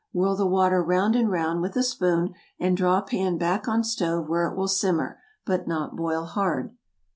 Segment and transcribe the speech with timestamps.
[0.13, 4.27] Whirl the water 'round and 'round with a spoon, and draw pan back on stove
[4.27, 6.75] where it will simmer, but not boil hard.